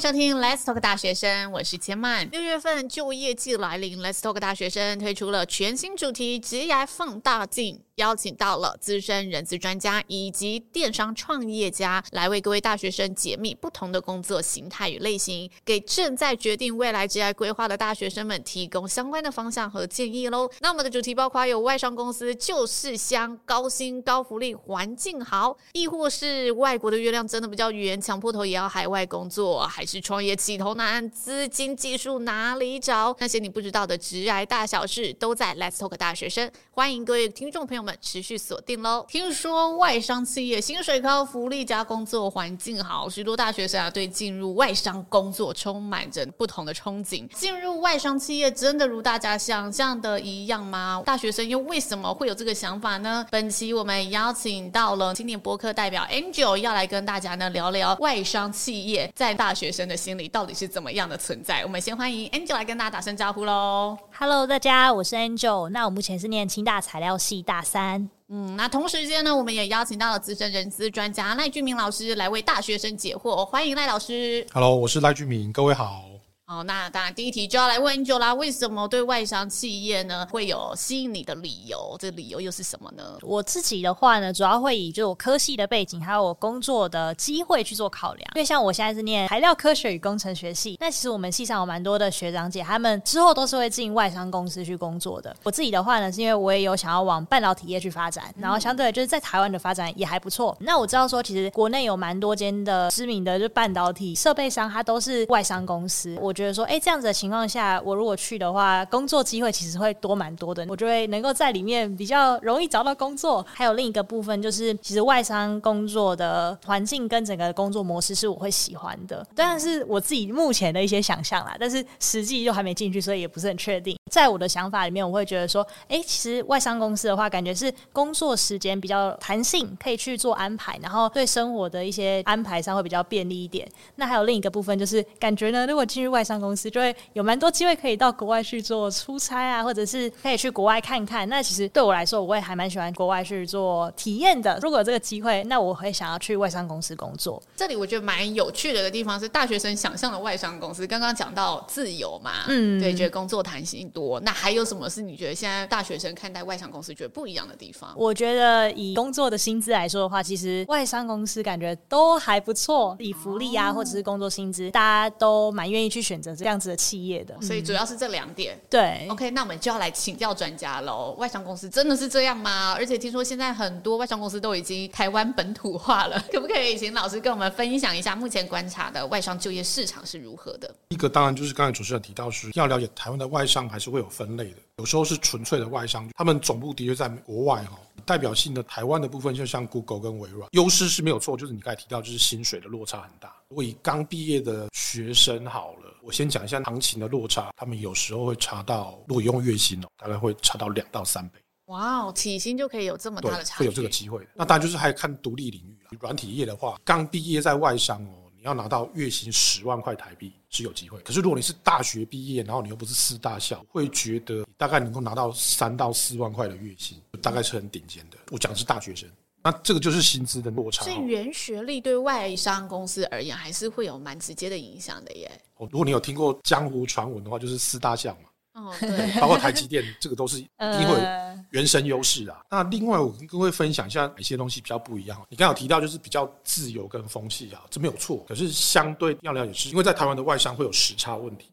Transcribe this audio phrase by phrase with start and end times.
[0.00, 2.26] 迎收听 Let's Talk 大学生，我是千曼。
[2.30, 7.82] 六月份就业季来临，Let's Talk 大学生推出了全新主题“职涯放大镜”。
[8.00, 20.50] 邀请到了资深人资专家以及电商创业家来为各位大学生解密不同的工作形态与类型，给正在决定未来职业规划的大学生们提供相关的方向和建议喽。
[20.60, 33.14] 那我们的主题包括有外商公司就是香，高薪高福利环境好，亦或是外国的月亮真的比较圆，强迫头也要海外工作，还是创业起头难，资金技术哪里找？
[33.20, 36.50] 那些你不知道的职涯大小事，都在 Let's Talk 大学生。
[36.70, 37.89] 欢迎各位听众朋友们。
[38.00, 39.04] 持续锁定喽！
[39.08, 47.26] 听说外商企业薪水高、福利佳、工作环境好，许多大学生啊对进入外商工作充满着不同的憧憬。
[47.28, 51.02] 进入外商企业真的如大家想象的一样吗？
[51.04, 53.26] 大学生又为什么会有这个想法呢？
[53.30, 61.62] 本期我们邀请到了青年播客代表 Angel，要来跟大家呢聊聊外商企业在大学生的心里到底是怎么样的存在。
[61.62, 65.68] 我们先欢迎 Angel 来跟大家打声招呼喽！Hello，大家，我是 Angel。
[65.70, 68.10] 那我目前是念清大材料系大三。
[68.28, 74.44] 嗯，那同时间呢，我们也邀请到了资深人资专家赖俊明老师来为大学生解惑，欢迎赖老师。
[74.52, 76.09] Hello，我是赖俊明，各位好。
[76.50, 81.96] 好，那当然第一题就要来问 Angel 啦，为什么对外商企业呢会有吸引你的理由？
[82.00, 83.16] 这个理由又是什么呢？
[83.22, 88.28] 我自己的话呢，主要会以就我科系的背景，还有我工作的机会去做考量。
[88.34, 95.32] 因为像我现在是念材料科学与工程学系，那其实我们系上有蛮多的学长姐，他们之后都是会进外商公司去工作的。
[95.44, 100.56] 我自己的话呢，是因为我也有想要往半导体业去发展，然后相对就是在台湾的发展也还不错。
[100.58, 106.18] 那我知道说，其实国内有蛮多间的知名的就半导体设备商，它都是外商公司。
[106.20, 107.20] 我觉得说，哎，这样子的。
[107.20, 113.44] 情况下，我如果去的话，工作机会其实会多蛮多的，我就会能够在里面比较容易找到工作。
[113.52, 123.94] 还有另一个部分就是，其实外商工作的环境跟整个工作模式是我会喜欢的，当然是我自己目前的一些想象啦，但是实际又还没进去，所以也不是很确定。
[124.10, 133.68] 在我的想法里面，我会觉得说，哎，其实外商公司的话，感觉是工作时间比较弹性，可以去做安排，然后对生活的一些安排上会比较便利一点。
[133.96, 141.28] 那还有另一个部分就是，感觉呢，如果进入外商公司，就会有蛮多机会可以到国外去做出差啊，或者是可以去国外看看。
[141.28, 144.56] 那其实对我来说，我也还蛮喜欢国外去做体验的。
[144.62, 147.42] 如果有这个机会，那我会想要去外商公司工作。
[147.56, 154.20] 这里我觉得蛮有趣的一个地方是，大学生想象的外商公司，刚刚讲到自由嘛，嗯，对，觉得工作弹性多。
[154.20, 157.92] 那还有什么是你觉得现在大学生看待外商公司觉得不一样的地方？
[157.96, 167.40] 我觉得以工作的薪资来说的话，其实外商公司感觉都还不错，以福利啊，或者是工作薪资，大家都蛮愿意去选择这样子的企业的。
[167.40, 168.56] 所以主要是这两点。
[168.56, 171.14] 嗯、对，OK，那我们就要来请教专家喽。
[171.18, 172.74] 外商公司真的是这样吗？
[172.76, 180.74] 而且听说现在很多外商公司都已经台湾本土化了， 可不可以请老师跟我们分享一下目前观察的外商就业市场是如何的？
[180.88, 187.78] 一个当然就是刚才主持人提到是要了解台湾的外商还是会有分类的，有时候是纯粹的外商，他们总部的确在国外哈。
[188.06, 193.32] 代表性的台湾的部分，就像 Google 跟微软，优势是没有错，就是你刚才提到，就是薪水的落差很大。
[193.48, 201.38] 如果以刚毕业的学生好了，我先讲一下行情的落差，他们有时候会差到，如果用月薪哦，大概会差到两到三倍。
[201.66, 204.26] 哇哦，起薪就可以有这么大的差，会有这个机会。
[204.34, 205.98] 那当然就是还看独立领域了。
[206.00, 208.10] 软体业的话，刚毕业在外商哦。
[208.42, 218.16] 你要拿到月薪十万块台币是有机会，可是如果你是大学毕业，然后你又不是私大校，会觉得大概能够拿到三到四万块的月薪，大概是很顶尖的。
[218.30, 219.06] 我讲的是大学生，
[219.42, 220.84] 那这个就是薪资的落差。
[220.84, 225.30] 所以原学历对外商公司而言，还是会有蛮直接的影响的耶。
[225.56, 228.28] 哦，如果你有听过江湖传闻的话，就是四大项嘛。
[228.52, 231.00] 哦， 对，包括台积电，这个都是一定会有
[231.50, 232.44] 原生优势啊。
[232.50, 235.16] 那另外，我跟各位分享一下哪些东西比较不一样。
[235.28, 238.24] 你刚刚有提到就是比较自由跟风气啊，这没有错。
[238.28, 241.46] 可是相对要了解是，因为在台湾的外商会有时差问题，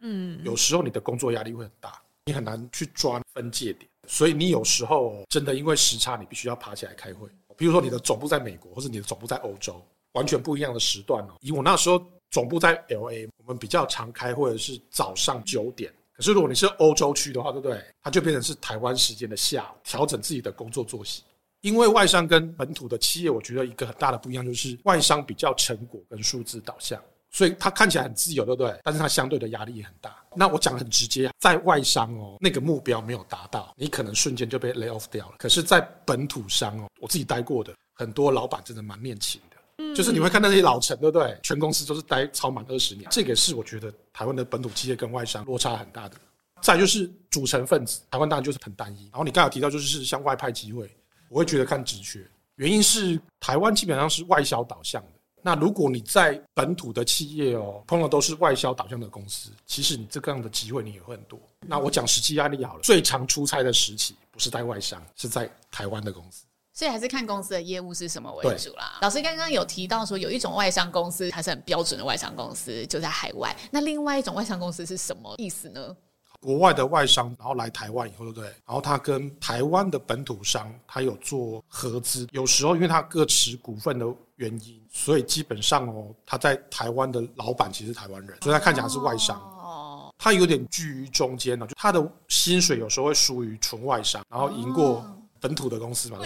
[0.00, 7.28] 嗯，有时候你的工作压力会很大，你很难去抓分界点，所以你有时候真的因为时差，你必须要爬起来开会。
[7.56, 9.80] 比如说你的总部在美国，或者你的总部在欧洲，
[10.12, 11.34] 完全不一样的时段哦。
[11.40, 15.92] 以我那时候总部在 LA，我们比较常开会的是早上九点。
[16.12, 17.80] 可是如果你是欧洲区的话，对不对？
[18.02, 21.22] 它就变成是台湾时间的下午，调整自己的工作作息。
[21.60, 28.80] 因为外商跟本土的企业，我觉得一个很大的不一样就是外商比较成果跟数字导向，所以他看起来很自由，对不对？
[28.82, 30.16] 但是他相对的压力也很大。
[30.34, 35.34] 那我讲得很直接，在外商哦，那个目标没有达到，你可能瞬间就被 lay off 掉了。
[35.38, 39.94] 可是，在本土商哦，我自己待过的很多老板真的蛮念情的。
[39.94, 41.38] 就是你会看到那些老陈，对不对？
[41.42, 46.16] 全公司都是待超满二十年，这个是我觉得台湾的本土企业跟外商落差很大的。
[46.60, 49.04] 再就是组成分子，台湾当然就是很单一。
[49.04, 50.90] 然后你刚才有提到就是像外派机会，
[51.28, 52.26] 我会觉得看职缺，
[52.56, 55.08] 原因是台湾基本上是外销导向的。
[55.48, 61.40] 那如果你在本土的企业哦，碰到都是外销导向的公司，其实你这个样的机会你也会很多。
[61.66, 66.44] 那我讲实际案例好了，最常出差的时期不是在外商，是在台湾的公司。
[66.74, 68.98] 所以还是看公司的业务是什么为主啦。
[69.00, 73.56] 老师刚刚有提到说，有一种外商公司，它是很标准的外商公司，就在海外。
[73.70, 75.96] 那另外一种外商公司是什么意思呢？
[76.40, 78.44] 国外的外商，然后来台湾以后，对不对？
[78.44, 82.26] 然后他跟台湾的本土商，他有做合资。
[82.32, 84.06] 有时候因为他各持股份的
[84.36, 89.38] 原因，所以基本上哦，他在台湾的老板其实是台湾人，所以他看起来是外商。
[89.38, 95.04] 哦，他有点居于中间呢，就他的薪水有时候会输于纯外商，然后赢过。
[95.40, 96.18] 本土的公司嘛，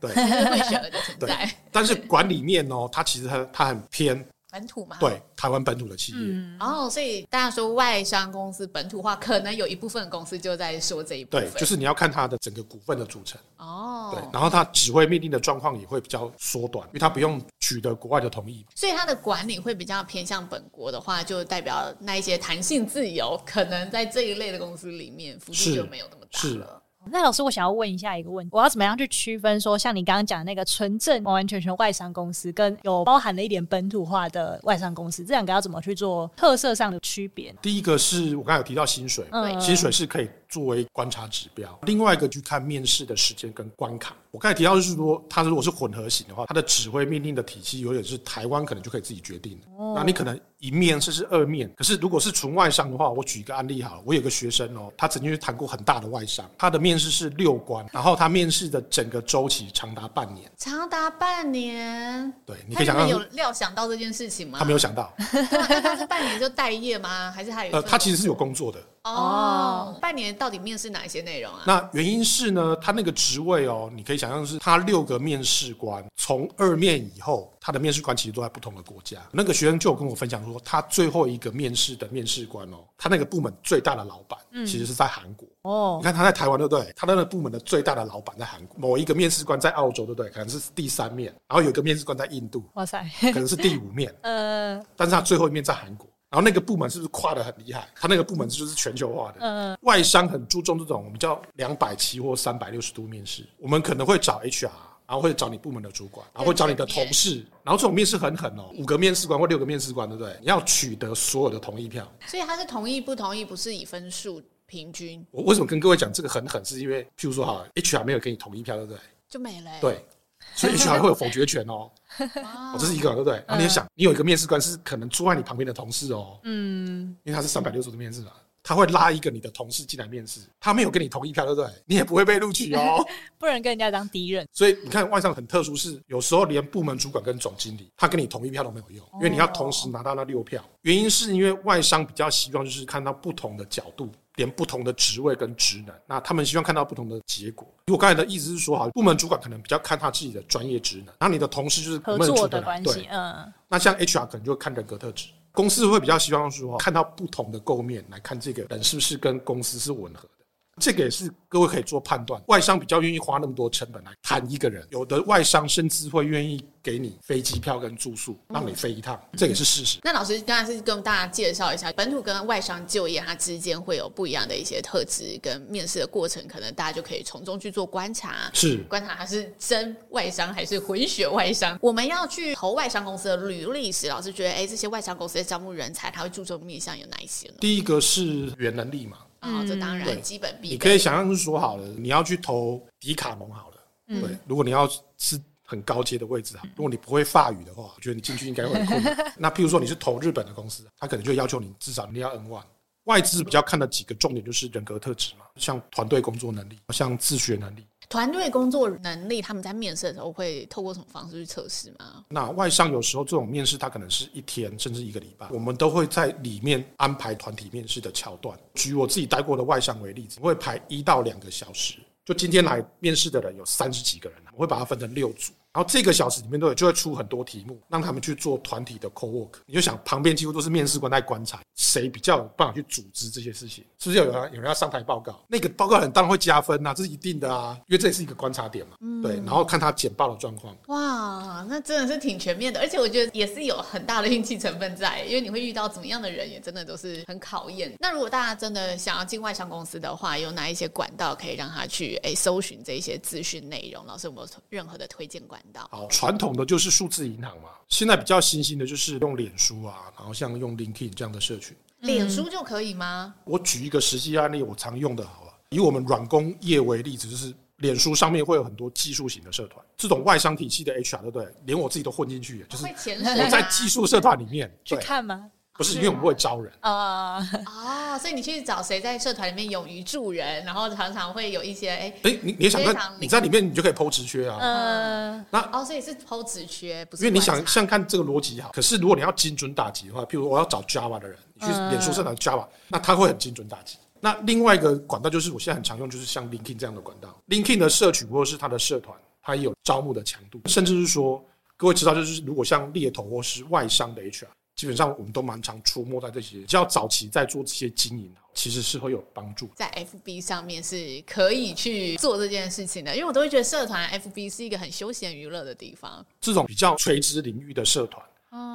[0.00, 1.54] 对，混 血儿的存在。
[1.70, 6.18] 但是管理面哦，他其实他他很偏本土嘛，对，台湾本土的企业。
[6.20, 11.50] 嗯，然后所以大家说外商公司本土化，可能有一部分公司就在说这一部分。
[11.50, 13.40] 对，就是你要看它的整个股份的组成。
[13.58, 18.66] 哦，对，然后它指挥命令的状况也会比较缩短，因为它不用取得国外的同意。
[18.74, 26.79] 所以它的管理会比较偏向本国的话，就代表那一些弹性自由，可能在这一类的公司里面幅度就没有那么大了。
[27.06, 37.54] 那老师，我想要问一下一个问题，我要怎么样去区分说，像你刚刚讲的那个纯正完完全全外商公司，跟有包含了一点本土化的外商公司，这两个要怎么去做特色上的区别？
[37.62, 41.78] 第一个是我刚才有提到薪水，对，薪水是可以作为观察指标。
[41.82, 44.14] 另外一个去看面试的时间跟关卡。
[44.32, 49.66] 我刚才提到就是说，它如果是混合型的话，它的指挥命令的体系有点是台湾可能就可以自己决定的。
[49.94, 62.32] 那你可能一面试是二面，可是如果是纯外商的话，我举一个案例好了，我有个学生哦，他曾经谈过很大的外商，他的面试是六关，然后他面试的整个周期长达半年，长达半年。
[62.46, 64.60] 对，你可以想象，他有料想到这件事情吗？
[64.60, 67.32] 他没有想到， 那他是半年就待业吗？
[67.32, 67.72] 还是他有？
[67.72, 68.78] 呃，他其实是有工作的。
[69.14, 71.62] 哦，半年到底面试哪一些内容啊？
[71.66, 79.18] 那原因是呢，他那个职位哦，你可以想象是他六个面试官，从二面以后，他的面试官其实都在不同的国家。
[79.32, 85.48] 那个学生就有跟我分享说，他最后一个面试的面试官哦，他那个部门最大的老板，其实是在韩国。
[85.62, 86.92] 哦，你看他在台湾对不对？
[86.96, 88.78] 他那个部门的最大的老板在韩国。
[88.78, 90.30] 某一个面试官在澳洲对不对？
[90.30, 94.14] 可能是第三面，然后有一个面试官在印度，哇塞，可能是第五面。
[94.22, 96.08] 呃，但是他最后一面在韩国。
[96.30, 97.88] 然后那个部门是不是跨的很厉害？
[97.96, 99.38] 他那个部门就是全球化的。
[99.40, 103.44] 嗯，外商很注重这种我们叫两百七或三百六十度面试。
[103.58, 104.70] 我们可能会找 HR，
[105.06, 107.44] 然后会找你部门的主管，然后会找你的同事。
[107.64, 110.36] 然后这种面试很狠哦，五个面试官或六个面试官，对不对？
[110.40, 112.06] 你要取得所有的同意票。
[112.28, 115.26] 所以他是同意不同意，不是以分数平均。
[115.32, 116.64] 我为什么跟各位讲这个很狠？
[116.64, 119.00] 是因为譬如说哈，HR 没有给你同意票，对不对？
[119.28, 119.70] 就没了。
[119.80, 120.04] 对。
[120.54, 123.34] 所以 HR 会有否决权哦，哦，这是一个，对不对？
[123.46, 128.32] 然后你就想，你有一个面试官是可能坐在你旁边的同事哦，嗯，因为他是三百六十度面试嘛，
[128.62, 131.70] 他会拉一个你的同事进来面试，他没有跟你同一票，对不对？
[131.86, 133.04] 你也不会被录取哦，
[133.38, 134.46] 不能跟人家当敌人。
[134.52, 140.62] 所以你看外商很特殊，是有时候连部门主管跟总经理，他跟你同一票都没有用，因为你要同时拿到那六票。
[140.82, 144.10] 原因是因为外商比较希望就是看到不同的角度。
[144.36, 147.66] 连不同的职位跟职能，那他们希望看到不同的结果。
[147.88, 153.06] 我刚才的意思是说，哈，部门主管可能比较看他自己的专业职能，然后你的同事就是合作的关系。
[153.10, 160.39] 嗯，那像 HR 可能就会看人格特质，公司会比较希望说，看到不同的构面来看这个人是不是跟公司是吻合的。
[160.80, 169.98] 这个也是各位可以做判断，外商比较愿意花那么多成本来谈一个人，有的外商甚至会愿意给你飞机票跟住宿，让你飞一趟，这也是事实。
[170.02, 181.78] 那老师刚才是跟大家介绍一下，本土跟外商就业它之间会有不一样的一些特质跟面试的过程，可能大家就可以从中去做观察，是观察它是真外商还是混血外商。
[181.82, 187.54] 我们要去投外商公司的履历时，老师觉得，哎，这些外商公司在招募人才，他会注重面向有哪一些呢？
[187.60, 189.18] 第一个是语言能力嘛。
[189.40, 190.74] 啊、哦，这当然基本必备。
[190.74, 193.76] 你可以想象是说好了，你要去投迪卡侬好了，
[194.08, 194.30] 嗯、对。
[194.46, 199.16] 如果你要是很高阶的位置，如果你不会法语的话，我觉得你进去应该会很困难。
[199.38, 202.62] 那譬如说你是投日本的公司，他可能就要求你至少你要 N1。
[203.04, 207.84] 外资比较看的几个重点就是人格特质嘛，像团队工作能力，像自学能力。
[208.10, 212.24] 团队工作能力，他们在面试的时候会透过什么方式去测试吗？
[212.28, 218.58] 那外商有时候这种面试，它可能是一天甚至一个礼拜，我们都会在里面安排团体面试的桥段。
[218.74, 225.52] 举我自己待过的外商为例子，我会排一到两个小时，就今天来面试的人有三十几个人，我会把它分成六组。
[225.72, 229.50] 然后这个小时里面都有就会出很多题目，让他们去做团体的 co-work。
[229.66, 233.84] 你就想旁边几乎都是面试官在观察，谁比较有办法去组织这些事情？
[234.00, 235.38] 是不是有人有人要上台报告？
[235.46, 238.96] 那个报告人当然会加分呐，这是一定的啊，因为这也是一个观察点嘛。
[239.00, 240.76] 嗯，对，然后看他简报的状况。
[240.88, 247.94] 哇，那真的是挺全面的，而且我觉得也是有很大的运气成分在，因为你会遇到怎么样的人，也真的都是很考验。
[248.00, 254.04] 那如果大家真的想要进外商公司的话，有哪一些管道可以让他去诶搜寻这些资讯内容？
[254.04, 255.88] 老师有没有任何的推荐管道？
[255.90, 261.76] 好，传统的就是数字银行嘛，现在比较新兴的就是用脸书啊，然后像用 LinkedIn 这样的社群。
[262.00, 263.34] 脸书就可以吗？
[263.44, 271.54] 我举一个实际案例，我常用的，好了，以我们软工业为例子，就是脸书上面会有很多技术型的社团，这种外商体系的 HR，对不对？
[271.66, 275.50] 连我自己都混进去，就是我在技术社团里面去看吗？
[275.80, 284.58] 不是，因为我们不会招人啊啊，所以你去找谁在社团里面勇于助人，然后常常会有一些哎哎，你你也想看你在里面，你就可以 po 职缺啊。
[284.60, 287.24] 嗯，那哦，所以是 po 职缺，不是？
[287.24, 293.96] 因为你想像看这个逻辑哈，可是如果你要精准打击的话，譬如我要找 Java 的人，你去脸书社团 Java，那他会很精准打击。
[294.20, 301.42] 那另外一个管道就是我现在很常用，就是像 LinkedIn 这样的管道，LinkedIn 的社群或者是他的社团，它也有招募的强度，甚至是说
[301.78, 304.44] 各位知道，就是如果像猎头或是外商的 HR。
[304.80, 309.68] 基本上我们都蛮常出没在这些，只要早期在做这些经营，其实是会有帮助。
[309.74, 316.24] 在 FB 上面是可以去做这件事情的，因为我都会觉得社团 FB 是一个很休闲娱乐的地方。
[316.40, 318.24] 这种比较垂直领域的社团。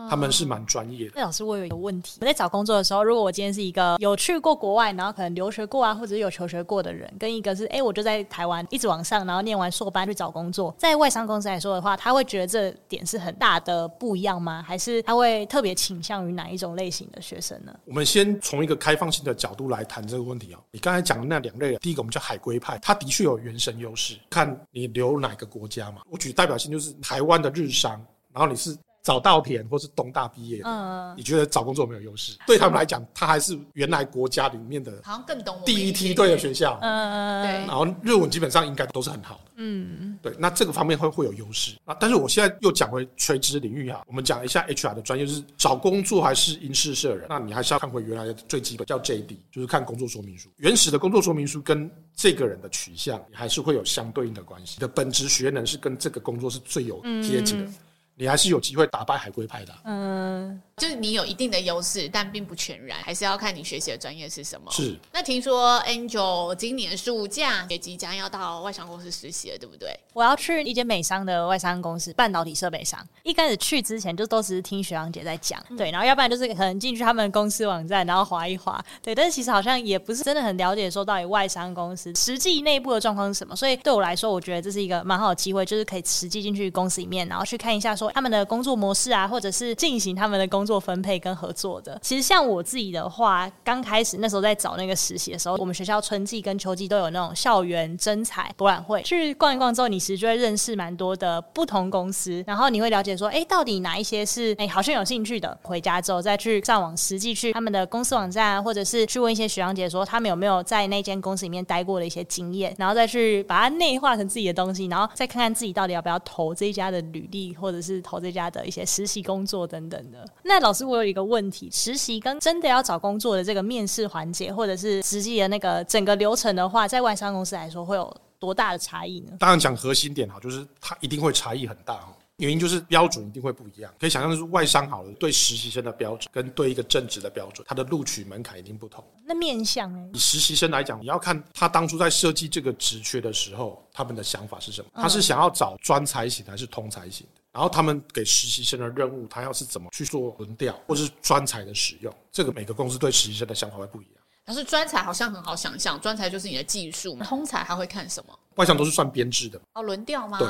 [0.10, 1.14] 他们是蛮专业的。
[1.16, 14.64] 那老师，我有一个问题，我在找工作的时候，如果我今天是一个有去过国外，然后可能留学过啊，或者是有求学过的人，跟一个是哎、欸，我就在台湾一直往上，然后念完硕班去找工作，在外商公司来说的话，他会觉得这点是很大的不一样吗？
[14.66, 17.76] 还是他会特别倾向于哪一种类型的学生呢？
[17.86, 20.60] 我们先从一个开放性的角度来谈这个问题哦。
[20.72, 26.02] 你刚才讲的那两类，第一个我们叫海归派，他的确有原生优势，看你留哪个国家嘛。
[26.10, 28.02] 我举代表性就是台湾的日商，
[28.32, 28.78] 然后你是。
[29.06, 32.36] 早稻田或是东大毕业的，嗯，你觉得找工作没有优势？
[32.48, 37.52] 对他们来讲，他还是原来国家里面的，好像更懂第一梯队的学校，嗯，对。
[37.68, 40.34] 然后日文基本上应该都是很好的，嗯，对。
[40.40, 41.96] 那这个方面会会有优势啊。
[42.00, 47.28] 但是我现在又讲回垂直领域哈，我们讲一下 HR 的专业，就是找工作还是因事社人？
[47.30, 50.50] 那你还是要看回原来的最基本叫 JD，就是看工作说明书。
[50.58, 54.78] 原始的工作说明书跟这个人的取向还是会有相对应的关系。
[54.80, 57.66] 你的本职学能是跟这个工作是最有贴近的。
[57.66, 57.76] 嗯
[58.18, 64.72] 你还是有机会打败海归派的，啊，嗯，就是你有一定的优势，但并不全然，还是要看你学习的专业是什么。
[64.72, 64.98] 是。
[65.12, 69.94] 那听说 Angel 今年暑假也即将要到外商公司实习了，对不对？
[70.14, 73.06] 我要去一间美商的外商公司，半导体设备商。
[73.24, 79.14] 一开始去之前就都只是听学长姐在讲，嗯，对，然后要不然就是可能进去他们公司网站，然后划一划，对。
[79.14, 83.54] 但是其实好像也不是真的很了解说到底外商公司实际内部的状况是什么。
[83.54, 88.05] 所以对我来说，我觉得这是一个蛮好的机会，就是可以实际进去公司里面，然后去看一下说。
[88.14, 91.98] 他们的工作模式啊，或者是进行他们的工作分配跟合作的。
[92.02, 105.58] 其实像我自己的话，刚开始那时候在找那个实习的时候，我们学校春季跟秋季都有那种校园征才博览会，去逛一逛之后，你其实就会认识蛮多的不同公司，然后你会了解说，哎、到底哪一些是哎、好像有兴趣的。
[105.64, 120.26] 回家之后再去上网实际去他们的公司网站，或者是去问一些学长姐说他们有没有在那间公司里面待过的一些经验，然后再去把它内化成自己的东西，然后再看看自己到底要不要投这一家的履历，或者是投这家的一些实习工作等等的。
[120.44, 129.34] 那老师，我有一个问题：实习跟真的要找工作的这个面试环节，或者是实际的那个整个流程的话，在外商公司来说会有多大的差异呢？
[129.40, 132.00] 当然讲核心点哈，就是它一定会差异很大。
[132.38, 133.94] 原因就是标准一定会不一样。
[134.00, 139.04] 可以想象的是，外商好了，对实习生的标准跟对一个正职的标准，它的录取门槛一定不同。
[139.26, 140.10] 那面向呢？
[140.14, 144.90] 以实习生来讲，你要看他当初在设计这个职缺的时候，他们的想法是什么？
[144.96, 147.42] 他是想要找专才型还是通才型的？
[147.54, 152.14] 然后他们给实习生的任务，他要是怎么去做轮调，或是专才的使用？
[152.34, 154.16] 这个每个公司对实习生的想法会不一样。
[154.44, 158.40] 但是专才好像很好想象，专才就是你的技术，通才还会看什么？
[158.56, 160.38] 外向都是算编制的哦，轮调吗？
[160.38, 160.48] 对。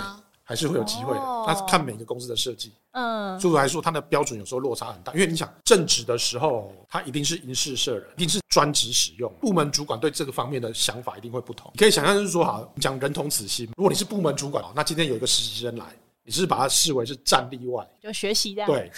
[0.47, 2.71] 还是会有机会的，那、哦、看每个公司的设计。
[2.91, 5.11] 嗯，所以来说，它的标准有时候落差很大。
[5.13, 9.29] 因为你想正职的时候，他一定是银饰社人，一定是专职使用。
[9.41, 11.69] 部门主管对这个方面的想法一定会不同。
[11.73, 13.67] 你可以想象，就是说，好，你讲人同此心。
[13.75, 15.85] 如果你是部门主管，那今天有一个实习生来。
[16.27, 18.67] 你是把它视为是战例外，就学习这样。
[18.67, 18.91] 对，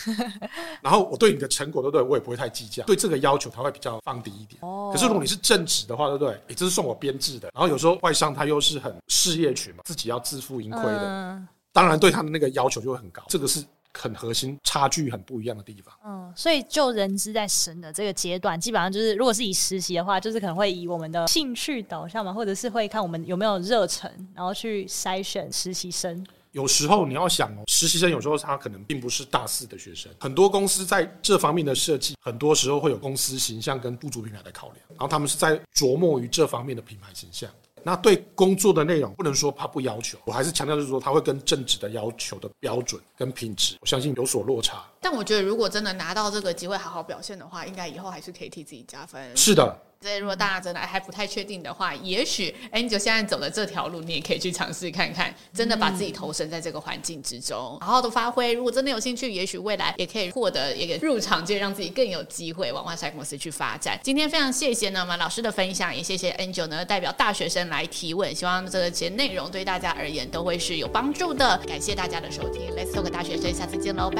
[0.81, 2.01] 然后我对你的成果，对不对？
[2.01, 2.81] 我也不会太计较。
[2.85, 4.57] 对这个要求，他会比较放低一点。
[4.61, 4.89] 哦。
[4.93, 6.33] 可是如果你是正职的话，对不对？
[6.47, 7.49] 你、欸、这是算我编制的。
[7.53, 11.01] 然后有时候外商他又是很事业群嘛，自己要自负盈亏的。
[11.03, 11.45] 嗯。
[11.73, 13.21] 当然对他的那个要求就会很高。
[13.27, 13.61] 这个是
[13.93, 15.93] 很核心差距很不一样的地方。
[16.05, 16.31] 嗯。
[16.33, 26.25] 所以就人资在神的这个阶段，基本上就是如果是以实习的话，就是可能会以我们的兴趣导向嘛，或者是会看我们有没有热忱，然后去筛选实习生。
[26.57, 37.47] 有时候你要想哦，实习生有时候他可能并不是大四的学生，很多公司在这方面的设计，很多时候会有公司形象跟雇主品牌的考量，然后他们是在琢磨于这方面的品牌形象。
[37.83, 44.83] 那对工作的内容，不能说他不要求，我还是强调就是说他会跟正职的要求的标准跟品质，我相信有所落差。
[45.09, 49.37] 但我觉得，如果真的拿到这个机会，好好表现的话，应该以后还是可以替自己加分。
[49.37, 49.73] 是的。
[49.99, 58.53] 所以，如果大家真的还不太确定的话，也许哎，你就现在走的这条路，你也可以去尝试看看，真的把自己投身在这个环境之中，好好的发挥。
[58.53, 63.99] 如果真的有兴趣，也许未来也可以获得一个入场券，让自己更有机会往外商公司去发展。
[64.03, 71.57] 今天非常谢谢呢，马老师的分享，也谢谢 Angel 呢代表大学生来提问，希望这个节内容对大家而言都会是有帮助的。
[71.67, 74.11] 感谢大家的收听，Let's Talk 大学生，下次见喽，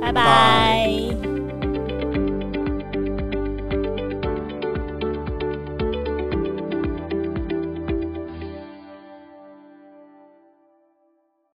[0.00, 1.39] 拜拜，